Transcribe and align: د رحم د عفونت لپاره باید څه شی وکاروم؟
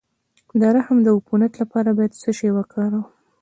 د 0.59 0.61
رحم 0.75 0.97
د 1.05 1.07
عفونت 1.17 1.53
لپاره 1.61 1.89
باید 1.97 2.17
څه 2.21 2.29
شی 2.37 2.49
وکاروم؟ 2.57 3.05